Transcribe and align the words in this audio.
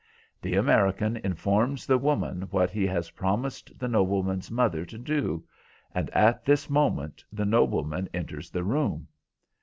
The 0.41 0.55
American 0.55 1.17
informs 1.17 1.85
the 1.85 1.99
woman 1.99 2.47
what 2.49 2.71
he 2.71 2.87
has 2.87 3.11
promised 3.11 3.77
the 3.77 3.87
nobleman's 3.87 4.49
mother 4.49 4.83
to 4.83 4.97
do, 4.97 5.43
and 5.93 6.09
at 6.09 6.43
this 6.43 6.71
moment 6.71 7.23
the 7.31 7.45
nobleman 7.45 8.09
enters 8.11 8.49
the 8.49 8.63
room. 8.63 9.07